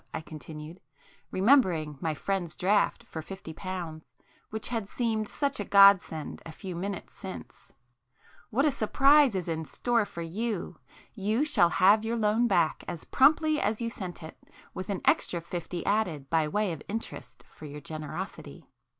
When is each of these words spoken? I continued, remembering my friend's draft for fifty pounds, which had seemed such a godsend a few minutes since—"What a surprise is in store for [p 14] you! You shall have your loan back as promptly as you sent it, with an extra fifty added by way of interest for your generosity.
I 0.15 0.19
continued, 0.21 0.81
remembering 1.29 1.99
my 2.01 2.15
friend's 2.15 2.55
draft 2.55 3.03
for 3.03 3.21
fifty 3.21 3.53
pounds, 3.53 4.15
which 4.49 4.69
had 4.69 4.89
seemed 4.89 5.27
such 5.29 5.59
a 5.59 5.63
godsend 5.63 6.41
a 6.43 6.51
few 6.51 6.75
minutes 6.75 7.13
since—"What 7.13 8.65
a 8.65 8.71
surprise 8.71 9.35
is 9.35 9.47
in 9.47 9.63
store 9.63 10.05
for 10.07 10.23
[p 10.23 10.27
14] 10.27 10.35
you! 10.41 10.79
You 11.13 11.45
shall 11.45 11.69
have 11.69 12.03
your 12.03 12.15
loan 12.17 12.47
back 12.47 12.83
as 12.87 13.03
promptly 13.03 13.61
as 13.61 13.79
you 13.79 13.91
sent 13.91 14.23
it, 14.23 14.39
with 14.73 14.89
an 14.89 15.01
extra 15.05 15.39
fifty 15.39 15.85
added 15.85 16.31
by 16.31 16.47
way 16.47 16.71
of 16.71 16.81
interest 16.89 17.45
for 17.53 17.65
your 17.65 17.79
generosity. 17.79 18.65